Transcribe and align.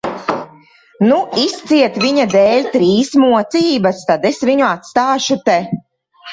Nu, 1.09 1.19
izciet 1.41 1.99
viņa 2.07 2.25
dēļ 2.33 2.67
trīs 2.77 3.13
mocības, 3.27 4.03
tad 4.11 4.29
es 4.33 4.43
viņu 4.53 4.69
atstāšu 4.73 5.41
te. 5.51 5.63